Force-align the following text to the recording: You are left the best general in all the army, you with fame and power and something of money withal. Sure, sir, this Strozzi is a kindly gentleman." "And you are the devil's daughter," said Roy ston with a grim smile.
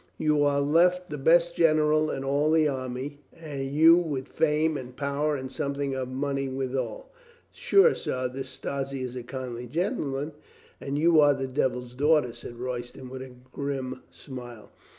You 0.17 0.43
are 0.45 0.61
left 0.61 1.11
the 1.11 1.17
best 1.19 1.55
general 1.55 2.09
in 2.09 2.23
all 2.23 2.49
the 2.49 2.67
army, 2.67 3.19
you 3.39 3.95
with 3.95 4.29
fame 4.29 4.75
and 4.75 4.97
power 4.97 5.35
and 5.35 5.51
something 5.51 5.93
of 5.93 6.07
money 6.07 6.47
withal. 6.49 7.11
Sure, 7.51 7.93
sir, 7.93 8.27
this 8.27 8.49
Strozzi 8.49 9.03
is 9.03 9.15
a 9.15 9.21
kindly 9.21 9.67
gentleman." 9.67 10.31
"And 10.79 10.97
you 10.97 11.19
are 11.19 11.35
the 11.35 11.45
devil's 11.47 11.93
daughter," 11.93 12.33
said 12.33 12.55
Roy 12.57 12.81
ston 12.81 13.09
with 13.09 13.21
a 13.21 13.35
grim 13.51 14.01
smile. 14.09 14.71